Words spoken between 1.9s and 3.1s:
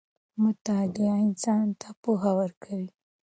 پوهه ورکوي.